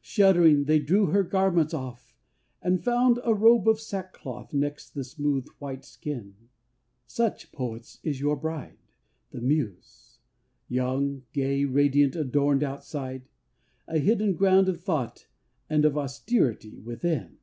Shuddering, 0.00 0.66
they 0.66 0.78
drew 0.78 1.06
her 1.06 1.24
garments 1.24 1.74
off 1.74 2.16
and 2.62 2.80
found 2.84 3.18
A 3.24 3.34
robe 3.34 3.66
of 3.66 3.80
sackcloth 3.80 4.54
next 4.54 4.90
the 4.90 5.02
smooth, 5.02 5.48
white 5.58 5.84
skin. 5.84 6.36
Such, 7.08 7.50
poets, 7.50 7.98
is 8.04 8.20
your 8.20 8.36
bride, 8.36 8.78
the 9.32 9.40
Muse! 9.40 10.20
young, 10.68 11.24
gay, 11.32 11.64
Radiant, 11.64 12.14
adorned 12.14 12.62
outside; 12.62 13.24
a 13.88 13.98
hidden 13.98 14.34
ground 14.34 14.68
Of 14.68 14.80
thought 14.80 15.26
and 15.68 15.84
of 15.84 15.98
austerity 15.98 16.78
within. 16.78 17.38